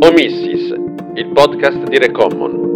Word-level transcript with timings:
Omissis, 0.00 0.74
il 1.14 1.30
podcast 1.32 1.88
di 1.88 1.98
Recommon. 1.98 2.70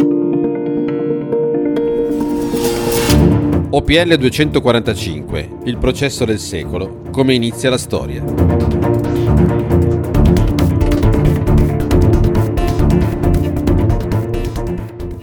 OPL 3.69 4.15
245, 4.15 5.49
il 5.65 5.77
processo 5.77 6.25
del 6.25 6.39
secolo, 6.39 7.01
come 7.11 7.33
inizia 7.33 7.69
la 7.69 7.77
storia. 7.77 8.23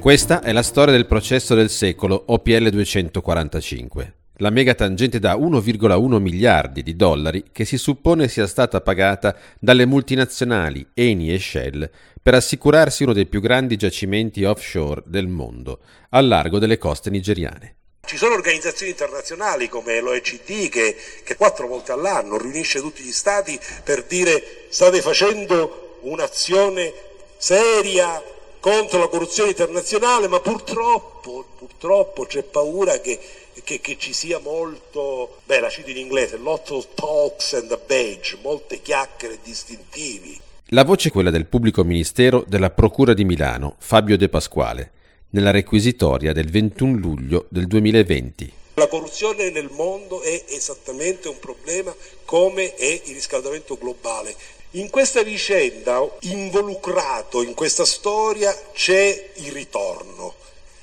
Questa 0.01 0.41
è 0.43 0.53
la 0.53 0.63
storia 0.63 0.93
del 0.93 1.07
processo 1.07 1.55
del 1.55 1.71
secolo 1.71 2.23
OPL 2.27 2.69
245 2.71 4.15
la 4.39 4.51
megatangente 4.51 5.19
da 5.19 5.35
1,1 5.37 6.19
miliardi 6.19 6.83
di 6.83 6.97
dollari 6.97 7.45
che 7.53 7.65
si 7.65 7.79
suppone 7.79 8.29
sia 8.29 8.47
stata 8.47 8.81
pagata 8.81 9.37
dalle 9.59 9.87
multinazionali 9.87 10.89
Eni 10.93 11.33
e 11.33 11.39
Shell 11.39 11.89
per 12.21 12.35
assicurarsi 12.35 13.05
uno 13.05 13.13
dei 13.13 13.27
più 13.27 13.41
grandi 13.41 13.77
giacimenti 13.77 14.45
offshore 14.45 15.03
del 15.07 15.29
mondo, 15.29 15.79
al 16.11 16.27
largo 16.27 16.59
delle 16.59 16.77
coste 16.77 17.09
nigeriane. 17.09 17.75
Ci 18.05 18.17
sono 18.17 18.35
organizzazioni 18.35 18.93
internazionali 18.93 19.69
come 19.69 20.01
l'OECD 20.01 20.69
che, 20.69 20.97
che 21.25 21.37
quattro 21.37 21.67
volte 21.67 21.93
all'anno 21.93 22.37
riunisce 22.37 22.81
tutti 22.81 23.03
gli 23.03 23.13
stati 23.13 23.59
per 23.83 24.05
dire 24.05 24.67
state 24.69 25.01
facendo 25.01 25.99
un'azione 26.03 26.93
seria 27.37 28.23
contro 28.61 28.99
la 28.99 29.09
corruzione 29.09 29.51
internazionale, 29.51 30.29
ma 30.29 30.41
purtroppo, 30.41 31.47
purtroppo 31.57 32.25
c'è 32.25 32.43
paura 32.43 32.99
che 32.99 33.19
che, 33.65 33.81
che, 33.81 33.97
ci 33.99 34.13
sia 34.13 34.39
molto, 34.39 35.41
beh 35.45 35.61
la 35.61 35.69
cito 35.69 35.91
in 35.91 35.97
inglese, 35.97 36.37
lot 36.37 36.71
of 36.71 36.87
talks 36.95 37.55
and 37.55 37.71
a 37.73 37.77
badge, 37.77 38.39
molte 38.43 38.81
chiacchiere 38.81 39.39
distintivi. 39.43 40.41
La 40.71 40.85
voce 40.85 41.09
è 41.09 41.13
quella 41.13 41.31
del 41.31 41.47
pubblico 41.47 41.85
ministero 41.85 42.45
della 42.47 42.71
Procura 42.71 43.15
di 43.15 43.25
Milano, 43.25 43.77
Fabio 43.79 44.17
De 44.17 44.29
Pasquale, 44.29 44.91
nella 45.31 45.51
requisitoria 45.51 46.33
del 46.33 46.51
21 46.51 46.99
luglio 46.99 47.47
del 47.51 47.67
2020. 47.67 48.53
La 48.75 48.89
corruzione 48.89 49.51
nel 49.51 49.71
mondo 49.71 50.21
è 50.23 50.45
esattamente 50.49 51.29
un 51.29 51.39
problema 51.39 51.95
come 52.25 52.75
è 52.75 53.01
il 53.05 53.15
riscaldamento 53.15 53.79
globale. 53.79 54.35
In 54.73 54.91
questa 54.91 55.23
vicenda, 55.23 56.07
involucrato 56.21 57.43
in 57.43 57.55
questa 57.55 57.87
storia, 57.87 58.55
c'è 58.73 59.31
il 59.37 59.53
ritorno 59.53 60.35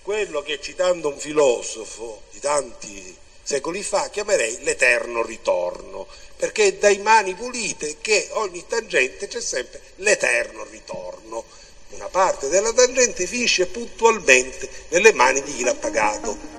quello 0.03 0.41
che 0.41 0.59
citando 0.61 1.07
un 1.07 1.17
filosofo 1.17 2.23
di 2.31 2.39
tanti 2.39 3.15
secoli 3.41 3.81
fa 3.81 4.09
chiamerei 4.09 4.59
l'eterno 4.63 5.23
ritorno, 5.23 6.07
perché 6.35 6.65
è 6.65 6.73
dai 6.73 6.97
mani 6.99 7.33
pulite 7.33 7.97
che 8.01 8.27
ogni 8.33 8.65
tangente 8.67 9.27
c'è 9.27 9.39
sempre 9.39 9.81
l'eterno 9.97 10.65
ritorno. 10.69 11.45
Una 11.91 12.07
parte 12.07 12.49
della 12.49 12.73
tangente 12.73 13.25
finisce 13.25 13.67
puntualmente 13.67 14.69
nelle 14.89 15.13
mani 15.13 15.41
di 15.41 15.55
chi 15.55 15.63
l'ha 15.63 15.75
pagato. 15.75 16.51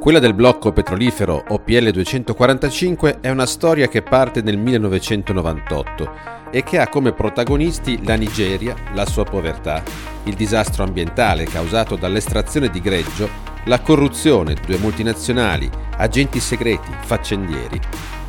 Quella 0.00 0.20
del 0.20 0.34
blocco 0.34 0.72
petrolifero 0.72 1.44
OPL 1.48 1.90
245 1.90 3.18
è 3.20 3.30
una 3.30 3.46
storia 3.46 3.88
che 3.88 4.02
parte 4.02 4.42
nel 4.42 4.56
1998 4.56 6.35
e 6.50 6.62
che 6.62 6.78
ha 6.78 6.88
come 6.88 7.12
protagonisti 7.12 8.04
la 8.04 8.14
Nigeria, 8.14 8.74
la 8.94 9.06
sua 9.06 9.24
povertà, 9.24 9.82
il 10.24 10.34
disastro 10.34 10.84
ambientale 10.84 11.44
causato 11.44 11.96
dall'estrazione 11.96 12.68
di 12.68 12.80
greggio, 12.80 13.28
la 13.64 13.80
corruzione, 13.80 14.54
due 14.64 14.78
multinazionali, 14.78 15.68
agenti 15.96 16.40
segreti, 16.40 16.90
faccendieri 17.00 17.80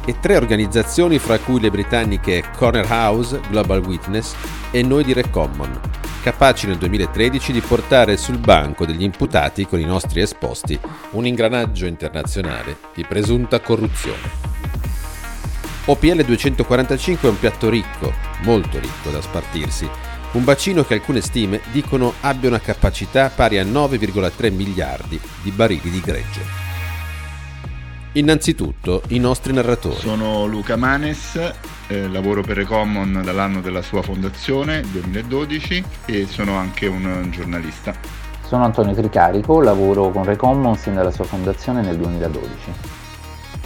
e 0.05 0.19
tre 0.21 0.37
organizzazioni 0.37 1.19
fra 1.19 1.37
cui 1.37 1.59
le 1.59 1.69
britanniche 1.69 2.43
Corner 2.55 2.89
House, 2.89 3.41
Global 3.49 3.83
Witness 3.83 4.35
e 4.71 4.81
noi 4.81 5.03
di 5.03 5.11
Recommon, 5.11 5.79
capaci 6.23 6.65
nel 6.65 6.77
2013 6.77 7.51
di 7.51 7.59
portare 7.59 8.15
sul 8.15 8.37
banco 8.37 8.85
degli 8.85 9.03
imputati 9.03 9.67
con 9.67 9.81
i 9.81 9.85
nostri 9.85 10.21
esposti 10.21 10.79
un 11.11 11.25
ingranaggio 11.25 11.85
internazionale 11.85 12.77
di 12.95 13.03
presunta 13.03 13.59
corruzione. 13.59 14.76
OPL 15.89 16.25
245 16.25 17.29
è 17.29 17.31
un 17.31 17.39
piatto 17.39 17.69
ricco, 17.69 18.11
molto 18.43 18.77
ricco 18.77 19.09
da 19.09 19.21
spartirsi, 19.21 19.89
un 20.33 20.43
bacino 20.43 20.83
che 20.83 20.95
alcune 20.95 21.21
stime 21.21 21.61
dicono 21.71 22.11
abbia 22.19 22.49
una 22.49 22.59
capacità 22.59 23.31
pari 23.33 23.57
a 23.57 23.63
9,3 23.63 24.53
miliardi 24.53 25.17
di 25.41 25.49
barili 25.51 25.89
di 25.89 26.01
greggio. 26.01 26.41
Innanzitutto 28.13 29.01
i 29.09 29.19
nostri 29.19 29.53
narratori. 29.53 29.95
Sono 29.95 30.45
Luca 30.45 30.75
Manes, 30.75 31.53
eh, 31.87 32.09
lavoro 32.09 32.41
per 32.41 32.57
Recommon 32.57 33.21
dall'anno 33.23 33.61
della 33.61 33.81
sua 33.81 34.01
fondazione, 34.01 34.81
2012, 34.91 35.83
e 36.05 36.27
sono 36.27 36.57
anche 36.57 36.87
un 36.87 37.29
giornalista. 37.31 37.95
Sono 38.45 38.65
Antonio 38.65 38.93
Tricarico, 38.93 39.61
lavoro 39.61 40.09
con 40.09 40.25
Recommon 40.25 40.75
sin 40.75 40.95
dalla 40.95 41.11
sua 41.11 41.23
fondazione 41.23 41.81
nel 41.81 41.95
2012 41.95 42.96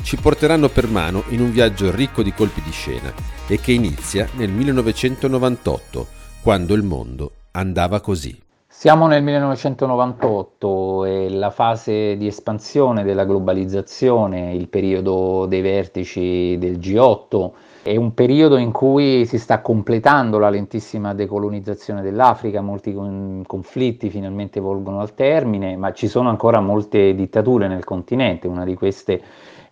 ci 0.03 0.17
porteranno 0.17 0.69
per 0.69 0.88
mano 0.88 1.23
in 1.29 1.41
un 1.41 1.51
viaggio 1.51 1.89
ricco 1.91 2.23
di 2.23 2.34
colpi 2.34 2.62
di 2.62 2.72
scena 2.72 3.13
e 3.47 3.59
che 3.59 3.72
inizia 3.72 4.28
nel 4.34 4.50
1998, 4.50 6.07
quando 6.41 6.73
il 6.73 6.84
mondo 6.84 7.31
andava 7.51 8.00
così. 8.00 8.39
Siamo 8.67 9.06
nel 9.06 9.22
1998 9.22 11.06
e 11.06 11.29
la 11.29 11.51
fase 11.51 12.17
di 12.17 12.25
espansione 12.25 13.03
della 13.03 13.25
globalizzazione, 13.25 14.56
il 14.56 14.69
periodo 14.69 15.45
dei 15.45 15.62
vertici 15.62 16.57
del 16.57 16.79
G8, 16.79 17.51
è 17.84 17.96
un 17.96 18.14
periodo 18.14 18.58
in 18.58 18.72
cui 18.72 19.25
si 19.25 19.40
sta 19.40 19.62
completando 19.62 20.38
la 20.38 20.52
lentissima 20.52 21.16
decolonizzazione 21.16 22.03
dell'Africa, 22.03 22.62
molti 22.62 22.94
conflitti 22.94 24.12
finalmente 24.12 24.59
volgono 24.59 25.00
al 25.00 25.16
termine, 25.16 25.75
ma 25.78 25.92
ci 25.92 26.08
sono 26.08 26.30
ancora 26.30 26.59
molte 26.59 27.16
dittature 27.16 27.68
nel 27.68 27.84
continente, 27.84 28.47
una 28.47 28.66
di 28.66 28.75
queste 28.75 29.22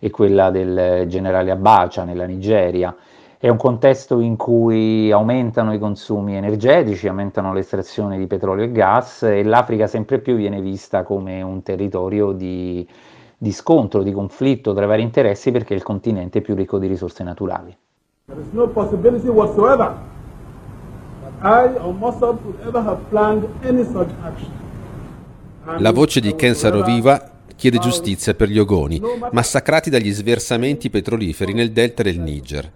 e 0.00 0.10
quella 0.10 0.50
del 0.50 1.06
generale 1.06 1.52
Abacia 1.52 2.02
nella 2.02 2.24
Nigeria. 2.24 2.96
È 3.38 3.48
un 3.48 3.56
contesto 3.56 4.18
in 4.18 4.36
cui 4.36 5.12
aumentano 5.12 5.72
i 5.72 5.78
consumi 5.78 6.34
energetici, 6.34 7.06
aumentano 7.06 7.52
l'estrazione 7.52 8.18
di 8.18 8.26
petrolio 8.26 8.64
e 8.64 8.72
gas 8.72 9.22
e 9.22 9.44
l'Africa 9.44 9.86
sempre 9.86 10.18
più 10.18 10.34
viene 10.34 10.60
vista 10.60 11.04
come 11.04 11.42
un 11.42 11.62
territorio 11.62 12.32
di, 12.32 12.86
di 13.38 13.52
scontro, 13.52 14.02
di 14.02 14.12
conflitto 14.12 14.74
tra 14.74 14.86
vari 14.86 15.02
interessi 15.02 15.52
perché 15.52 15.74
è 15.74 15.76
il 15.76 15.84
continente 15.84 16.40
più 16.40 16.56
ricco 16.56 16.78
di 16.78 16.88
risorse 16.88 17.22
naturali. 17.22 17.74
There 18.30 18.42
is 18.42 18.52
no 18.52 18.68
possibility 18.68 19.26
whatsoever 19.28 19.92
I 21.42 21.74
or 21.82 21.92
Mossad 21.92 22.38
would 22.44 22.60
ever 22.64 22.80
have 22.80 23.08
planned 23.08 23.48
any 23.64 23.82
such 23.82 24.10
action. 24.22 24.52
La 25.78 25.90
voce 25.90 26.20
di 26.20 26.36
Ken 26.36 26.54
Saroviva 26.54 27.30
chiede 27.56 27.78
giustizia 27.78 28.34
per 28.34 28.48
gli 28.48 28.58
Ogoni, 28.58 29.00
massacrati 29.32 29.90
dagli 29.90 30.12
sversamenti 30.12 30.90
petroliferi 30.90 31.52
nel 31.52 31.72
delta 31.72 32.04
del 32.04 32.20
Niger. 32.20 32.70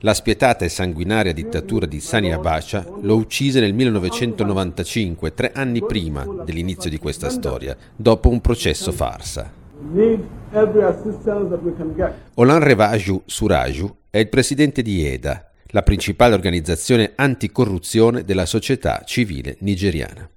La 0.00 0.14
spietata 0.14 0.64
e 0.64 0.70
sanguinaria 0.70 1.34
dittatura 1.34 1.84
di 1.84 2.00
Sani 2.00 2.32
Abacha 2.32 2.86
lo 3.02 3.16
uccise 3.16 3.60
nel 3.60 3.74
1995, 3.74 5.34
tre 5.34 5.52
anni 5.52 5.84
prima 5.84 6.24
dell'inizio 6.44 6.88
di 6.88 6.98
questa 6.98 7.28
storia, 7.28 7.76
dopo 7.94 8.30
un 8.30 8.40
processo 8.40 8.92
farsa. 8.92 9.64
Olan 12.34 12.60
Revaju 12.60 13.22
Suraju 13.26 13.96
è 14.08 14.18
il 14.18 14.28
presidente 14.28 14.80
di 14.80 15.06
EDA, 15.06 15.50
la 15.66 15.82
principale 15.82 16.34
organizzazione 16.34 17.12
anticorruzione 17.14 18.24
della 18.24 18.46
società 18.46 19.02
civile 19.04 19.56
nigeriana. 19.60 20.28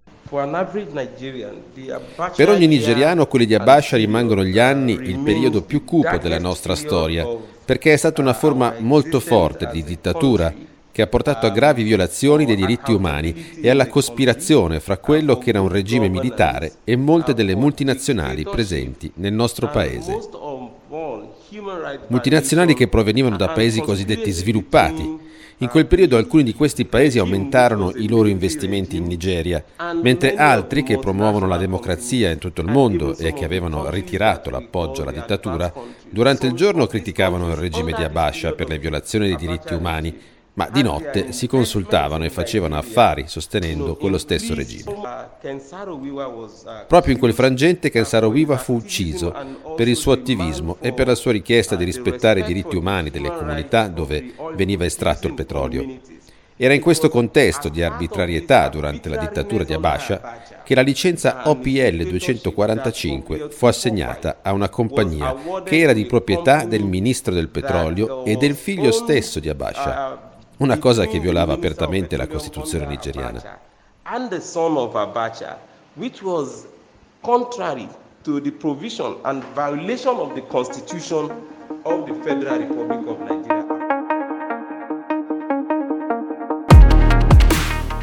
Per 2.36 2.50
ogni 2.50 2.68
nigeriano 2.68 3.28
quelli 3.28 3.46
di 3.46 3.56
Abasha 3.56 3.96
rimangono 3.96 4.44
gli 4.44 4.60
anni, 4.60 4.92
il 4.92 5.20
periodo 5.20 5.62
più 5.64 5.86
cupo 5.86 6.18
della 6.18 6.40
nostra 6.40 6.76
storia, 6.76 7.26
perché 7.64 7.94
è 7.94 7.98
stata 7.98 8.22
una 8.22 8.34
forma 8.34 8.76
molto 8.80 9.20
forte 9.20 9.70
di 9.72 9.84
dittatura 9.84 10.54
che 10.92 11.02
ha 11.02 11.08
portato 11.08 11.46
a 11.46 11.52
gravi 11.52 11.84
violazioni 11.84 12.46
dei 12.46 12.56
diritti 12.56 12.92
umani 12.92 13.60
e 13.62 13.70
alla 13.70 13.88
cospirazione 13.88 14.80
fra 14.80 14.98
quello 14.98 15.38
che 15.38 15.50
era 15.50 15.62
un 15.62 15.70
regime 15.70 16.10
militare 16.10 16.74
e 16.84 16.96
molte 16.96 17.34
delle 17.34 17.56
multinazionali 17.56 18.44
presenti 18.44 19.12
nel 19.16 19.34
nostro 19.34 19.70
paese. 19.70 20.18
Multinazionali 22.08 22.74
che 22.74 22.88
provenivano 22.88 23.38
da 23.38 23.50
paesi 23.50 23.82
cosiddetti 23.82 24.32
sviluppati, 24.32 25.28
in 25.62 25.68
quel 25.68 25.88
periodo 25.88 26.16
alcuni 26.16 26.44
di 26.44 26.54
questi 26.54 26.86
paesi 26.86 27.20
aumentarono 27.20 27.92
i 27.96 28.08
loro 28.08 28.30
investimenti 28.30 28.96
in 28.96 29.06
Nigeria, 29.06 29.62
mentre 30.02 30.36
altri 30.36 30.84
che 30.84 30.98
promuovono 30.98 31.48
la 31.48 31.58
democrazia 31.58 32.32
in 32.32 32.38
tutto 32.38 32.62
il 32.62 32.70
mondo 32.70 33.18
e 33.18 33.34
che 33.34 33.44
avevano 33.44 33.90
ritirato 33.90 34.50
l'appoggio 34.50 35.02
alla 35.02 35.12
dittatura, 35.12 35.72
durante 36.10 36.48
il 36.48 36.54
giorno 36.54 36.88
criticavano 36.88 37.50
il 37.50 37.58
regime 37.58 37.92
di 37.92 38.04
Abasha 38.04 38.54
per 38.54 38.70
le 38.70 38.80
violazioni 38.80 39.28
dei 39.28 39.36
diritti 39.36 39.74
umani, 39.74 40.18
ma 40.60 40.68
di 40.70 40.82
notte 40.82 41.32
si 41.32 41.48
consultavano 41.48 42.26
e 42.26 42.30
facevano 42.30 42.76
affari 42.76 43.28
sostenendo 43.28 43.96
quello 43.96 44.18
stesso 44.18 44.54
regime. 44.54 44.94
Proprio 46.86 47.14
in 47.14 47.18
quel 47.18 47.34
frangente 47.34 47.90
Kensaro 47.90 48.28
Wiwa 48.28 48.58
fu 48.58 48.74
ucciso 48.74 49.34
per 49.78 49.88
il 49.88 49.96
suo 49.96 50.12
attivismo 50.12 50.76
e 50.82 50.92
per 50.92 51.08
la 51.08 51.16
sua 51.16 51.32
richiesta 51.32 51.78
di 51.78 51.86
rispettare 51.86 52.42
i 52.42 52.44
diritti 52.44 52.76
umani 52.76 53.10
delle 53.10 53.30
comunità 53.30 53.88
dove 53.88 54.34
veniva 54.56 54.84
estratto 54.84 55.28
il 55.28 55.34
petrolio. 55.34 55.98
Era 56.58 56.74
in 56.74 56.82
questo 56.82 57.08
contesto 57.08 57.70
di 57.70 57.82
arbitrarietà 57.82 58.68
durante 58.68 59.08
la 59.08 59.16
dittatura 59.16 59.64
di 59.64 59.72
Abasha 59.72 60.42
che 60.66 60.76
la 60.76 60.82
licenza 60.82 61.44
OPL 61.46 62.04
245 62.06 63.48
fu 63.50 63.66
assegnata 63.66 64.40
a 64.42 64.52
una 64.52 64.68
compagnia 64.68 65.34
che 65.64 65.80
era 65.80 65.94
di 65.94 66.06
proprietà 66.06 66.66
del 66.66 66.84
ministro 66.84 67.34
del 67.34 67.48
petrolio 67.48 68.26
e 68.26 68.36
del 68.36 68.56
figlio 68.56 68.92
stesso 68.92 69.40
di 69.40 69.48
Abasha, 69.48 70.28
una 70.60 70.78
cosa 70.78 71.06
che 71.06 71.20
violava 71.20 71.54
apertamente 71.54 72.18
la 72.18 72.28
Costituzione 72.28 72.86
nigeriana. 72.86 73.60
Of 81.84 82.06
the 82.08 82.14
Federal 82.24 82.60
Republic 82.60 83.08
of 83.08 83.20
Nigeria. 83.20 83.49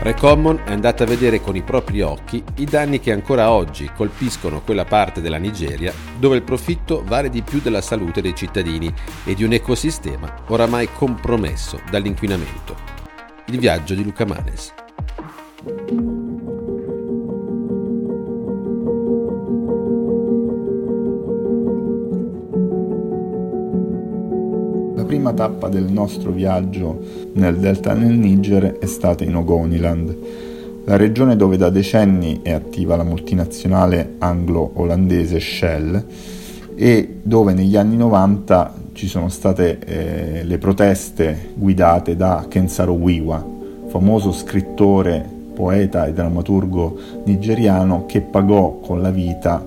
Recommon 0.06 0.60
è 0.64 0.70
andata 0.70 1.02
a 1.02 1.06
vedere 1.06 1.40
con 1.40 1.56
i 1.56 1.62
propri 1.62 2.00
occhi 2.00 2.40
i 2.58 2.64
danni 2.64 3.00
che 3.00 3.10
ancora 3.10 3.50
oggi 3.50 3.90
colpiscono 3.92 4.60
quella 4.60 4.84
parte 4.84 5.20
della 5.20 5.36
Nigeria 5.36 5.92
dove 6.16 6.36
il 6.36 6.44
profitto 6.44 7.02
vale 7.04 7.28
di 7.28 7.42
più 7.42 7.60
della 7.60 7.80
salute 7.80 8.20
dei 8.20 8.32
cittadini 8.32 8.94
e 9.24 9.34
di 9.34 9.42
un 9.42 9.52
ecosistema 9.52 10.44
oramai 10.46 10.88
compromesso 10.92 11.80
dall'inquinamento. 11.90 12.76
Il 13.46 13.58
viaggio 13.58 13.94
di 13.94 14.04
Luca 14.04 14.24
Manes. 14.24 14.72
Prima 25.26 25.32
tappa 25.32 25.68
del 25.68 25.90
nostro 25.90 26.30
viaggio 26.30 27.00
nel 27.32 27.56
delta 27.56 27.94
del 27.94 28.12
Niger 28.12 28.78
è 28.78 28.86
stata 28.86 29.24
in 29.24 29.34
Ogoniland, 29.34 30.16
la 30.84 30.96
regione 30.96 31.34
dove 31.34 31.56
da 31.56 31.68
decenni 31.68 32.40
è 32.42 32.52
attiva 32.52 32.94
la 32.94 33.02
multinazionale 33.02 34.14
anglo-olandese 34.18 35.40
Shell 35.40 36.04
e 36.76 37.18
dove 37.22 37.54
negli 37.54 37.76
anni 37.76 37.96
90 37.96 38.74
ci 38.92 39.08
sono 39.08 39.28
state 39.28 39.78
eh, 39.80 40.44
le 40.44 40.58
proteste 40.58 41.50
guidate 41.54 42.14
da 42.14 42.46
Kensaro 42.48 42.92
Wiwa, 42.92 43.44
famoso 43.88 44.30
scrittore, 44.30 45.28
poeta 45.54 46.06
e 46.06 46.12
drammaturgo 46.12 46.98
nigeriano 47.24 48.06
che 48.06 48.20
pagò 48.20 48.78
con 48.78 49.02
la 49.02 49.10
vita 49.10 49.64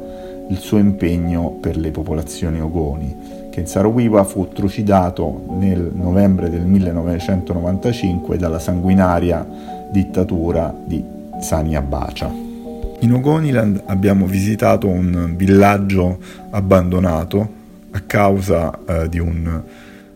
il 0.50 0.58
suo 0.58 0.78
impegno 0.78 1.58
per 1.60 1.76
le 1.76 1.92
popolazioni 1.92 2.62
ogoni 2.62 3.39
che 3.50 3.66
Sarowiwa 3.66 4.24
fu 4.24 4.48
trucidato 4.50 5.46
nel 5.58 5.92
novembre 5.94 6.50
del 6.50 6.62
1995 6.62 8.38
dalla 8.38 8.60
sanguinaria 8.60 9.46
dittatura 9.92 10.74
di 10.86 11.04
Sani 11.40 11.76
Abacha. 11.76 12.32
In 13.02 13.14
Ogoniland 13.14 13.84
abbiamo 13.86 14.26
visitato 14.26 14.88
un 14.88 15.34
villaggio 15.36 16.18
abbandonato 16.50 17.58
a 17.92 18.02
causa 18.06 18.78
eh, 18.86 19.10
di 19.10 19.20
un 19.20 19.62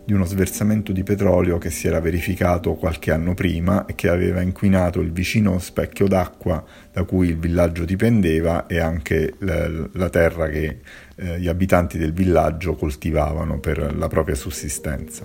di 0.04 0.12
uno 0.12 0.26
sversamento 0.26 0.92
di 0.92 1.02
petrolio 1.02 1.56
che 1.56 1.70
si 1.70 1.86
era 1.86 1.98
verificato 1.98 2.74
qualche 2.74 3.10
anno 3.10 3.32
prima 3.32 3.86
e 3.86 3.94
che 3.94 4.08
aveva 4.10 4.42
inquinato 4.42 5.00
il 5.00 5.12
vicino 5.12 5.58
specchio 5.58 6.06
d'acqua 6.06 6.62
da 6.92 7.04
cui 7.04 7.28
il 7.28 7.38
villaggio 7.38 7.84
dipendeva 7.86 8.66
e 8.66 8.78
anche 8.78 9.34
la, 9.38 10.08
terra 10.10 10.48
che 10.48 10.80
eh, 11.16 11.40
gli 11.40 11.48
abitanti 11.48 11.96
del 11.96 12.12
villaggio 12.12 12.74
coltivavano 12.74 13.58
per 13.60 13.94
la 13.96 14.08
propria 14.08 14.34
sussistenza. 14.34 15.24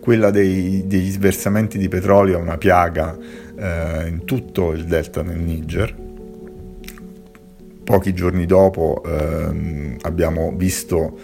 Quella 0.00 0.30
dei, 0.30 0.84
degli 0.86 1.10
sversamenti 1.10 1.76
di 1.76 1.88
petrolio 1.88 2.38
è 2.38 2.40
una 2.40 2.58
piaga 2.58 3.16
eh, 3.56 4.08
in 4.08 4.24
tutto 4.24 4.72
il 4.72 4.84
delta 4.84 5.22
del 5.22 5.38
Niger. 5.38 6.10
Pochi 7.84 8.14
giorni 8.14 8.46
dopo 8.46 9.02
eh, 9.04 9.96
abbiamo 10.02 10.52
visto 10.56 11.18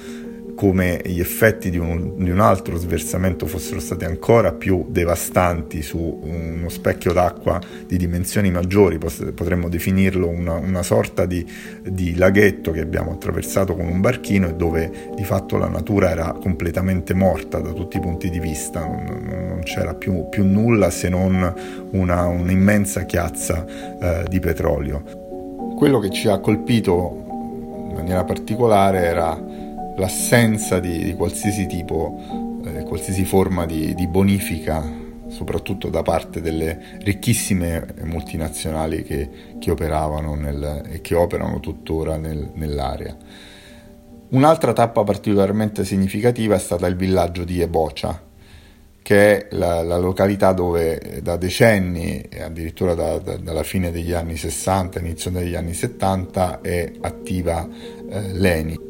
come 0.58 1.00
gli 1.05 1.20
effetti 1.20 1.70
di 1.70 1.78
un, 1.78 2.14
di 2.16 2.31
un, 2.31 2.40
altro 2.40 2.76
sversamento 2.76 3.46
fossero 3.46 3.78
stati 3.78 4.05
ancora 4.05 4.50
più 4.50 4.87
devastanti 4.88 5.82
su 5.82 6.19
uno 6.20 6.69
specchio 6.69 7.12
d'acqua 7.12 7.60
di 7.87 7.96
dimensioni 7.96 8.50
maggiori, 8.50 8.99
potremmo 8.99 9.69
definirlo 9.69 10.26
una, 10.26 10.55
una 10.55 10.82
sorta 10.82 11.26
di, 11.26 11.46
di, 11.81 12.16
laghetto 12.16 12.72
che 12.72 12.81
abbiamo 12.81 13.12
attraversato 13.12 13.76
con 13.76 13.87
un 13.87 14.00
barchino 14.00 14.49
e 14.49 14.55
dove 14.55 14.90
di 15.14 15.22
fatto 15.22 15.58
la 15.58 15.69
natura 15.69 16.10
era 16.10 16.32
completamente 16.32 17.14
morta 17.14 17.60
da 17.60 17.70
tutti 17.70 17.99
i 17.99 18.00
punti 18.00 18.28
di 18.28 18.40
vista, 18.40 18.81
non, 18.81 19.05
non 19.28 19.60
c'era 19.62 19.94
più, 19.94 20.28
più, 20.28 20.43
nulla 20.44 20.90
se 20.90 21.08
non 21.08 21.55
una, 21.93 22.26
un'immensa 22.26 23.05
chiazza 23.05 23.64
eh, 23.64 24.25
di 24.28 24.40
petrolio. 24.40 25.05
Quello 25.76 26.00
che 26.00 26.10
ci 26.10 26.26
ha 26.26 26.40
colpito 26.40 27.26
in 27.90 27.94
maniera 27.94 28.25
particolare 28.25 29.05
era 29.05 29.66
l'assenza 29.98 30.78
di, 30.78 31.04
di 31.04 31.14
qualsiasi 31.14 31.66
tipo, 31.66 32.60
eh, 32.64 32.84
qualsiasi 32.84 33.24
forma 33.24 33.66
di, 33.66 33.94
di, 33.94 34.06
bonifica, 34.06 34.82
soprattutto 35.28 35.88
da 35.88 36.02
parte 36.02 36.40
delle 36.40 36.98
ricchissime 37.00 37.94
multinazionali 38.04 39.02
che, 39.02 39.28
che 39.58 39.70
operavano 39.70 40.34
nel, 40.34 40.82
e 40.88 41.00
che 41.00 41.14
operano 41.14 41.60
tuttora 41.60 42.16
nel, 42.16 42.50
nell'area. 42.54 43.16
Un'altra 44.30 44.72
tappa 44.72 45.04
particolarmente 45.04 45.84
significativa 45.84 46.54
è 46.54 46.58
stata 46.58 46.86
il 46.86 46.96
villaggio 46.96 47.44
di 47.44 47.60
Ebocia, 47.60 48.26
che 49.02 49.48
è 49.48 49.56
la, 49.56 49.82
la, 49.82 49.96
località 49.96 50.52
dove 50.52 51.20
da 51.22 51.36
decenni, 51.36 52.28
addirittura 52.38 52.94
da, 52.94 53.18
da, 53.18 53.36
dalla 53.38 53.62
fine 53.62 53.90
degli 53.90 54.12
anni 54.12 54.36
60, 54.36 54.98
inizio 54.98 55.30
degli 55.30 55.54
anni 55.54 55.72
70, 55.72 56.60
è 56.60 56.92
attiva 57.00 57.66
eh, 58.10 58.32
l'ENI. 58.34 58.88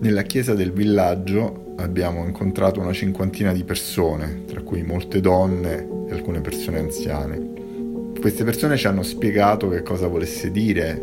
Nella 0.00 0.22
chiesa 0.22 0.54
del 0.54 0.70
villaggio 0.70 1.74
abbiamo 1.78 2.24
incontrato 2.24 2.78
una 2.78 2.92
cinquantina 2.92 3.52
di 3.52 3.64
persone, 3.64 4.44
tra 4.44 4.62
cui 4.62 4.84
molte 4.84 5.18
donne 5.18 5.88
e 6.08 6.12
alcune 6.12 6.40
persone 6.40 6.78
anziane. 6.78 8.12
Queste 8.20 8.44
persone 8.44 8.76
ci 8.76 8.86
hanno 8.86 9.02
spiegato 9.02 9.68
che 9.68 9.82
cosa 9.82 10.06
volesse 10.06 10.52
dire 10.52 11.00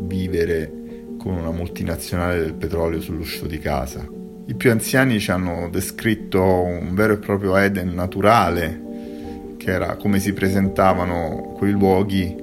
vivere 0.00 0.72
con 1.18 1.34
una 1.34 1.50
multinazionale 1.50 2.40
del 2.40 2.54
petrolio 2.54 3.02
sull'uscio 3.02 3.46
di 3.46 3.58
casa. 3.58 4.08
I 4.46 4.54
più 4.54 4.70
anziani 4.70 5.20
ci 5.20 5.30
hanno 5.30 5.68
descritto 5.70 6.42
un 6.42 6.94
vero 6.94 7.12
e 7.12 7.18
proprio 7.18 7.54
Eden 7.54 7.92
naturale, 7.92 9.56
che 9.58 9.70
era 9.70 9.96
come 9.96 10.20
si 10.20 10.32
presentavano 10.32 11.54
quei 11.54 11.72
luoghi 11.72 12.34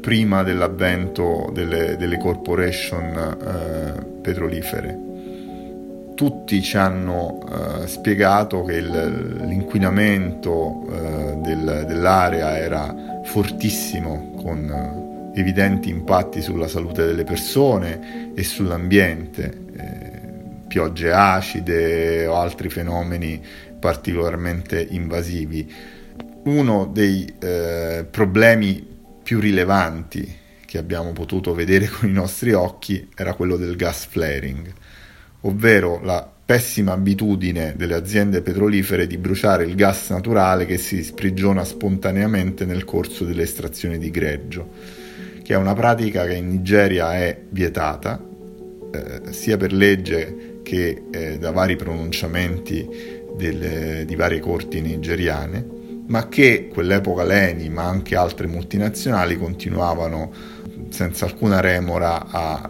prima 0.00 0.44
dell'avvento 0.44 1.50
delle, 1.52 1.96
delle 1.96 2.16
corporation 2.16 3.36
eh, 3.44 4.20
petrolifere 4.22 5.06
tutti 6.18 6.60
ci 6.62 6.76
hanno 6.76 7.38
eh, 7.48 7.86
spiegato 7.86 8.64
che 8.64 8.72
il, 8.72 9.44
l'inquinamento 9.46 10.84
eh, 10.90 11.36
del, 11.36 11.84
dell'area 11.86 12.58
era 12.58 13.22
fortissimo, 13.22 14.32
con 14.42 14.68
eh, 14.68 15.38
evidenti 15.38 15.90
impatti 15.90 16.42
sulla 16.42 16.66
salute 16.66 17.06
delle 17.06 17.22
persone 17.22 18.32
e 18.34 18.42
sull'ambiente, 18.42 19.66
eh, 19.76 20.10
piogge 20.66 21.12
acide 21.12 22.26
o 22.26 22.34
altri 22.34 22.68
fenomeni 22.68 23.40
particolarmente 23.78 24.84
invasivi. 24.90 25.72
Uno 26.46 26.90
dei 26.92 27.32
eh, 27.38 28.04
problemi 28.10 28.84
più 29.22 29.38
rilevanti 29.38 30.36
che 30.66 30.78
abbiamo 30.78 31.12
potuto 31.12 31.54
vedere 31.54 31.86
con 31.96 32.08
i 32.08 32.12
nostri 32.12 32.54
occhi 32.54 33.08
era 33.14 33.34
quello 33.34 33.56
del 33.56 33.76
gas 33.76 34.04
flaring 34.06 34.74
ovvero 35.42 36.00
la 36.02 36.28
pessima 36.48 36.92
abitudine 36.92 37.74
delle 37.76 37.94
aziende 37.94 38.40
petrolifere 38.40 39.06
di 39.06 39.18
bruciare 39.18 39.64
il 39.64 39.74
gas 39.74 40.08
naturale 40.10 40.64
che 40.64 40.78
si 40.78 41.02
sprigiona 41.02 41.62
spontaneamente 41.62 42.64
nel 42.64 42.84
corso 42.84 43.24
delle 43.24 43.42
estrazioni 43.42 43.98
di 43.98 44.10
greggio, 44.10 44.70
che 45.42 45.52
è 45.52 45.56
una 45.56 45.74
pratica 45.74 46.24
che 46.24 46.34
in 46.34 46.48
Nigeria 46.48 47.14
è 47.14 47.38
vietata, 47.50 48.18
eh, 48.90 49.32
sia 49.32 49.58
per 49.58 49.74
legge 49.74 50.60
che 50.62 51.02
eh, 51.10 51.38
da 51.38 51.50
vari 51.50 51.76
pronunciamenti 51.76 52.88
delle, 53.36 54.04
di 54.06 54.16
varie 54.16 54.40
corti 54.40 54.80
nigeriane, 54.80 55.66
ma 56.06 56.28
che 56.28 56.68
quell'epoca 56.72 57.24
l'ENI, 57.24 57.68
ma 57.68 57.84
anche 57.84 58.16
altre 58.16 58.46
multinazionali, 58.46 59.36
continuavano 59.36 60.32
senza 60.88 61.26
alcuna 61.26 61.60
remora 61.60 62.26
a 62.26 62.68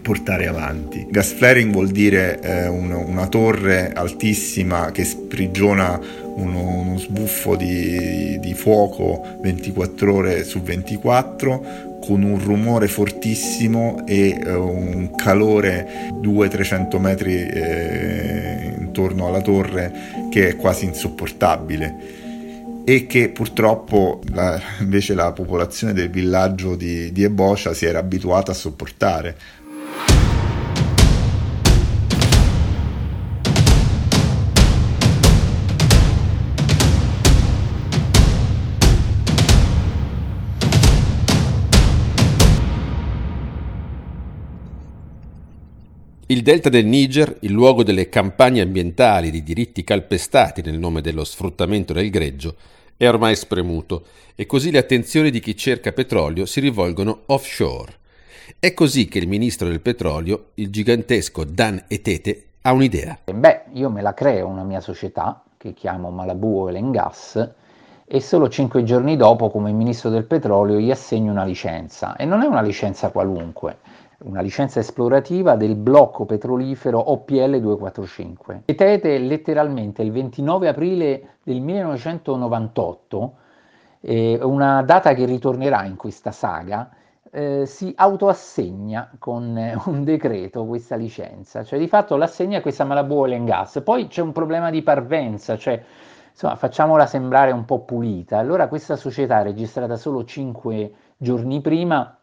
portare 0.00 0.46
avanti. 0.46 1.06
Gas 1.08 1.32
flaring 1.32 1.72
vuol 1.72 1.88
dire 1.88 2.40
eh, 2.40 2.68
un, 2.68 2.90
una 2.90 3.26
torre 3.28 3.92
altissima 3.92 4.90
che 4.90 5.04
sprigiona 5.04 5.98
uno, 6.34 6.68
uno 6.68 6.98
sbuffo 6.98 7.56
di, 7.56 8.38
di, 8.40 8.54
fuoco 8.54 9.38
24 9.40 10.14
ore 10.14 10.44
su 10.44 10.60
24 10.60 11.98
con 12.00 12.22
un 12.22 12.42
rumore 12.42 12.88
fortissimo 12.88 14.06
e 14.06 14.40
eh, 14.42 14.54
un 14.54 15.14
calore 15.14 16.10
200-300 16.14 16.98
metri 16.98 17.46
eh, 17.46 18.74
intorno 18.78 19.28
alla 19.28 19.42
torre 19.42 20.28
che 20.30 20.48
è 20.48 20.56
quasi 20.56 20.86
insopportabile 20.86 22.18
e 22.84 23.06
che 23.06 23.28
purtroppo 23.28 24.20
la, 24.32 24.60
invece 24.80 25.14
la 25.14 25.32
popolazione 25.32 25.92
del 25.92 26.10
villaggio 26.10 26.74
di, 26.74 27.12
di 27.12 27.22
Ebocia 27.22 27.74
si 27.74 27.84
era 27.84 27.98
abituata 27.98 28.52
a 28.52 28.54
sopportare 28.54 29.36
Il 46.30 46.42
delta 46.42 46.68
del 46.68 46.86
Niger, 46.86 47.38
il 47.40 47.50
luogo 47.50 47.82
delle 47.82 48.08
campagne 48.08 48.60
ambientali 48.60 49.32
di 49.32 49.42
diritti 49.42 49.82
calpestati 49.82 50.62
nel 50.62 50.78
nome 50.78 51.00
dello 51.00 51.24
sfruttamento 51.24 51.92
del 51.92 52.08
greggio, 52.08 52.54
è 52.96 53.08
ormai 53.08 53.34
spremuto 53.34 54.04
e 54.36 54.46
così 54.46 54.70
le 54.70 54.78
attenzioni 54.78 55.32
di 55.32 55.40
chi 55.40 55.56
cerca 55.56 55.90
petrolio 55.90 56.46
si 56.46 56.60
rivolgono 56.60 57.22
offshore. 57.26 57.94
È 58.60 58.72
così 58.74 59.08
che 59.08 59.18
il 59.18 59.26
ministro 59.26 59.66
del 59.66 59.80
petrolio, 59.80 60.50
il 60.54 60.70
gigantesco 60.70 61.42
Dan 61.42 61.82
Etete, 61.88 62.44
ha 62.62 62.70
un'idea. 62.70 63.18
Beh, 63.24 63.62
io 63.72 63.90
me 63.90 64.00
la 64.00 64.14
creo 64.14 64.46
una 64.46 64.62
mia 64.62 64.80
società 64.80 65.42
che 65.56 65.74
chiamo 65.74 66.10
Malabu 66.10 66.58
Oil 66.60 66.90
Gas 66.92 67.50
e 68.06 68.20
solo 68.20 68.48
cinque 68.48 68.84
giorni 68.84 69.16
dopo, 69.16 69.50
come 69.50 69.72
ministro 69.72 70.10
del 70.10 70.26
petrolio, 70.26 70.78
gli 70.78 70.92
assegno 70.92 71.32
una 71.32 71.44
licenza. 71.44 72.14
E 72.14 72.24
non 72.24 72.42
è 72.42 72.46
una 72.46 72.62
licenza 72.62 73.10
qualunque, 73.10 73.78
una 74.22 74.40
licenza 74.40 74.80
esplorativa 74.80 75.56
del 75.56 75.76
blocco 75.76 76.26
petrolifero 76.26 77.10
OPL 77.10 77.60
245. 77.60 78.62
Vedete 78.66 79.18
letteralmente 79.18 80.02
il 80.02 80.12
29 80.12 80.68
aprile 80.68 81.28
del 81.42 81.60
1998, 81.60 83.34
eh, 84.00 84.38
una 84.42 84.82
data 84.82 85.14
che 85.14 85.24
ritornerà 85.24 85.84
in 85.84 85.96
questa 85.96 86.32
saga, 86.32 86.90
eh, 87.32 87.64
si 87.64 87.92
autoassegna 87.96 89.12
con 89.18 89.56
eh, 89.56 89.78
un 89.86 90.04
decreto 90.04 90.66
questa 90.66 90.96
licenza, 90.96 91.64
cioè 91.64 91.78
di 91.78 91.88
fatto 91.88 92.16
l'assegna 92.16 92.58
a 92.58 92.60
questa 92.60 92.84
Malabu 92.84 93.20
Oil 93.20 93.34
and 93.34 93.46
Gas. 93.46 93.80
Poi 93.82 94.08
c'è 94.08 94.20
un 94.20 94.32
problema 94.32 94.70
di 94.70 94.82
parvenza, 94.82 95.56
cioè 95.56 95.82
insomma 96.30 96.56
facciamola 96.56 97.06
sembrare 97.06 97.52
un 97.52 97.64
po' 97.64 97.80
pulita. 97.80 98.38
Allora 98.38 98.68
questa 98.68 98.96
società 98.96 99.40
registrata 99.42 99.96
solo 99.96 100.24
5 100.24 100.92
giorni 101.16 101.60
prima 101.60 102.19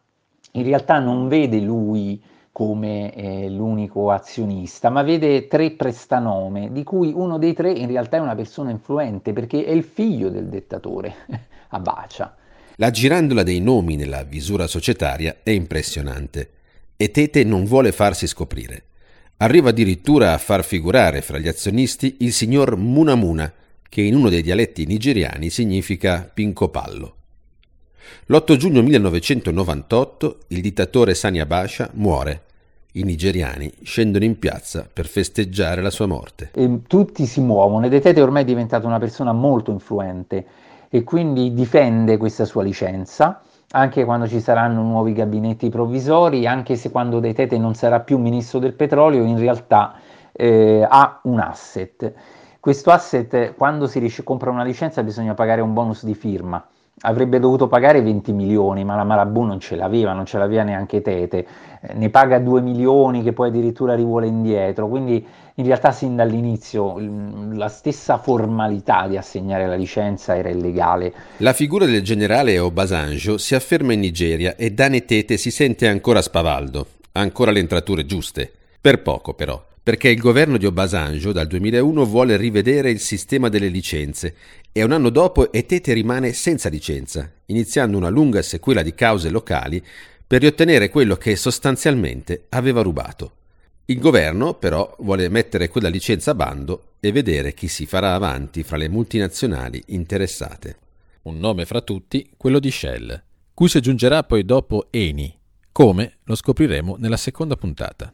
in 0.52 0.62
realtà 0.62 0.98
non 0.98 1.28
vede 1.28 1.60
lui 1.60 2.20
come 2.58 3.14
eh, 3.14 3.48
l'unico 3.48 4.10
azionista, 4.10 4.90
ma 4.90 5.02
vede 5.02 5.46
tre 5.46 5.70
prestanome, 5.70 6.72
di 6.72 6.82
cui 6.82 7.12
uno 7.14 7.38
dei 7.38 7.54
tre 7.54 7.70
in 7.70 7.86
realtà 7.86 8.16
è 8.16 8.20
una 8.20 8.34
persona 8.34 8.70
influente, 8.70 9.32
perché 9.32 9.64
è 9.64 9.70
il 9.70 9.84
figlio 9.84 10.28
del 10.28 10.48
dettatore, 10.48 11.14
Abacia. 11.70 12.34
La 12.76 12.90
girandola 12.90 13.44
dei 13.44 13.60
nomi 13.60 13.94
nella 13.94 14.24
visura 14.24 14.66
societaria 14.66 15.36
è 15.42 15.50
impressionante 15.50 16.50
e 16.96 17.12
Tete 17.12 17.44
non 17.44 17.64
vuole 17.64 17.92
farsi 17.92 18.26
scoprire. 18.26 18.86
Arriva 19.36 19.68
addirittura 19.68 20.32
a 20.32 20.38
far 20.38 20.64
figurare 20.64 21.22
fra 21.22 21.38
gli 21.38 21.46
azionisti 21.46 22.16
il 22.20 22.32
signor 22.32 22.76
Munamuna, 22.76 23.52
che 23.88 24.00
in 24.02 24.16
uno 24.16 24.28
dei 24.28 24.42
dialetti 24.42 24.84
nigeriani 24.84 25.48
significa 25.48 26.28
pincopallo. 26.32 27.17
L'8 28.26 28.56
giugno 28.56 28.82
1998 28.82 30.38
il 30.48 30.60
dittatore 30.60 31.14
Sani 31.14 31.40
Abacha 31.40 31.90
muore. 31.94 32.42
I 32.92 33.04
nigeriani 33.04 33.72
scendono 33.82 34.24
in 34.24 34.38
piazza 34.38 34.86
per 34.92 35.06
festeggiare 35.06 35.82
la 35.82 35.90
sua 35.90 36.06
morte. 36.06 36.50
E 36.54 36.80
tutti 36.86 37.26
si 37.26 37.40
muovono 37.40 37.86
ed 37.86 37.92
Etete 37.92 38.20
ormai 38.20 38.42
è 38.42 38.46
diventato 38.46 38.86
una 38.86 38.98
persona 38.98 39.32
molto 39.32 39.70
influente 39.70 40.44
e 40.88 41.04
quindi 41.04 41.54
difende 41.54 42.16
questa 42.16 42.44
sua 42.44 42.62
licenza 42.62 43.42
anche 43.70 44.04
quando 44.04 44.26
ci 44.26 44.40
saranno 44.40 44.82
nuovi 44.82 45.12
gabinetti 45.12 45.68
provvisori, 45.68 46.46
anche 46.46 46.76
se 46.76 46.90
quando 46.90 47.20
De 47.20 47.34
Tete 47.34 47.58
non 47.58 47.74
sarà 47.74 48.00
più 48.00 48.16
ministro 48.18 48.58
del 48.58 48.72
petrolio, 48.72 49.24
in 49.24 49.38
realtà 49.38 49.94
eh, 50.32 50.86
ha 50.88 51.20
un 51.24 51.38
asset. 51.38 52.12
Questo 52.60 52.90
asset, 52.90 53.54
quando 53.54 53.86
si 53.86 53.98
riesce, 53.98 54.22
compra 54.22 54.50
una 54.50 54.64
licenza, 54.64 55.02
bisogna 55.02 55.34
pagare 55.34 55.60
un 55.60 55.74
bonus 55.74 56.04
di 56.04 56.14
firma 56.14 56.66
avrebbe 57.00 57.38
dovuto 57.38 57.66
pagare 57.66 58.02
20 58.02 58.32
milioni, 58.32 58.84
ma 58.84 58.96
la 58.96 59.04
Marabù 59.04 59.42
non 59.42 59.60
ce 59.60 59.76
l'aveva, 59.76 60.12
non 60.12 60.26
ce 60.26 60.38
l'aveva 60.38 60.62
neanche 60.62 61.00
Tete, 61.00 61.46
eh, 61.80 61.94
ne 61.94 62.10
paga 62.10 62.38
2 62.38 62.60
milioni 62.60 63.22
che 63.22 63.32
poi 63.32 63.48
addirittura 63.48 63.94
rivuole 63.94 64.26
indietro, 64.26 64.88
quindi 64.88 65.24
in 65.54 65.64
realtà 65.64 65.90
sin 65.90 66.16
dall'inizio 66.16 66.96
la 67.52 67.68
stessa 67.68 68.18
formalità 68.18 69.06
di 69.08 69.16
assegnare 69.16 69.66
la 69.66 69.74
licenza 69.74 70.36
era 70.36 70.48
illegale. 70.48 71.12
La 71.38 71.52
figura 71.52 71.84
del 71.84 72.02
generale 72.02 72.58
Obasanjo 72.58 73.38
si 73.38 73.54
afferma 73.54 73.92
in 73.92 74.00
Nigeria 74.00 74.56
e 74.56 74.70
Dane 74.70 75.04
Tete 75.04 75.36
si 75.36 75.50
sente 75.50 75.88
ancora 75.88 76.22
spavaldo, 76.22 76.86
ancora 77.12 77.50
le 77.50 77.60
entrature 77.60 78.06
giuste, 78.06 78.50
per 78.80 79.02
poco 79.02 79.34
però 79.34 79.67
perché 79.88 80.10
il 80.10 80.20
governo 80.20 80.58
di 80.58 80.66
Obasanjo 80.66 81.32
dal 81.32 81.46
2001 81.46 82.04
vuole 82.04 82.36
rivedere 82.36 82.90
il 82.90 83.00
sistema 83.00 83.48
delle 83.48 83.68
licenze 83.68 84.34
e 84.70 84.82
un 84.82 84.92
anno 84.92 85.08
dopo 85.08 85.50
Etete 85.50 85.94
rimane 85.94 86.34
senza 86.34 86.68
licenza, 86.68 87.32
iniziando 87.46 87.96
una 87.96 88.10
lunga 88.10 88.42
sequela 88.42 88.82
di 88.82 88.92
cause 88.92 89.30
locali 89.30 89.82
per 90.26 90.42
riottenere 90.42 90.90
quello 90.90 91.16
che 91.16 91.36
sostanzialmente 91.36 92.48
aveva 92.50 92.82
rubato. 92.82 93.32
Il 93.86 93.98
governo 93.98 94.52
però 94.52 94.94
vuole 94.98 95.30
mettere 95.30 95.70
quella 95.70 95.88
licenza 95.88 96.32
a 96.32 96.34
bando 96.34 96.96
e 97.00 97.10
vedere 97.10 97.54
chi 97.54 97.66
si 97.66 97.86
farà 97.86 98.12
avanti 98.12 98.64
fra 98.64 98.76
le 98.76 98.90
multinazionali 98.90 99.82
interessate. 99.86 100.76
Un 101.22 101.38
nome 101.38 101.64
fra 101.64 101.80
tutti, 101.80 102.28
quello 102.36 102.58
di 102.58 102.70
Shell, 102.70 103.22
cui 103.54 103.70
si 103.70 103.78
aggiungerà 103.78 104.22
poi 104.22 104.44
dopo 104.44 104.88
Eni. 104.90 105.34
Come 105.72 106.18
lo 106.24 106.34
scopriremo 106.34 106.96
nella 106.98 107.16
seconda 107.16 107.56
puntata. 107.56 108.12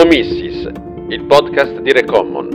Omissis, 0.00 0.64
il 1.08 1.24
podcast 1.24 1.80
di 1.80 1.90
Recommon. 1.90 2.48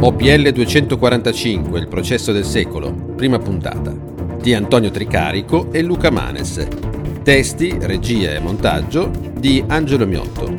OPL 0.00 0.52
245, 0.52 1.80
il 1.80 1.88
processo 1.88 2.30
del 2.30 2.44
secolo, 2.44 2.94
prima 3.16 3.40
puntata, 3.40 3.92
di 4.40 4.54
Antonio 4.54 4.92
Tricarico 4.92 5.72
e 5.72 5.82
Luca 5.82 6.12
Manes. 6.12 6.68
Testi, 7.24 7.76
regia 7.80 8.32
e 8.32 8.38
montaggio 8.38 9.10
di 9.36 9.64
Angelo 9.66 10.06
Miotto. 10.06 10.54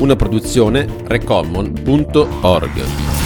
Una 0.00 0.16
produzione 0.16 0.86
recommon.org. 1.06 3.19